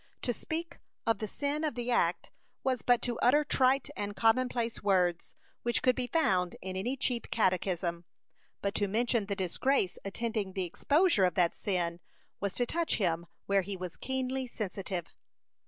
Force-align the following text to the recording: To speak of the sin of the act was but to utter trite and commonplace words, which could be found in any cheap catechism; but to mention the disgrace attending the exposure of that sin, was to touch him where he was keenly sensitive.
To 0.23 0.33
speak 0.33 0.79
of 1.05 1.19
the 1.19 1.27
sin 1.27 1.63
of 1.63 1.75
the 1.75 1.91
act 1.91 2.31
was 2.63 2.81
but 2.81 3.03
to 3.03 3.19
utter 3.19 3.43
trite 3.45 3.91
and 3.95 4.15
commonplace 4.15 4.81
words, 4.81 5.35
which 5.61 5.83
could 5.83 5.95
be 5.95 6.07
found 6.07 6.55
in 6.59 6.75
any 6.75 6.97
cheap 6.97 7.29
catechism; 7.29 8.05
but 8.63 8.73
to 8.73 8.87
mention 8.87 9.27
the 9.27 9.35
disgrace 9.35 9.99
attending 10.03 10.53
the 10.53 10.65
exposure 10.65 11.25
of 11.25 11.35
that 11.35 11.53
sin, 11.55 11.99
was 12.39 12.55
to 12.55 12.65
touch 12.65 12.95
him 12.95 13.27
where 13.45 13.61
he 13.61 13.77
was 13.77 13.95
keenly 13.95 14.47
sensitive. 14.47 15.05